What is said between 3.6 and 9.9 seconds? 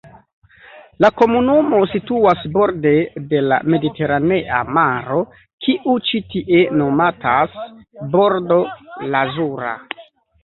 Mediteranea Maro, kiu ĉi tie nomatas Bordo Lazura.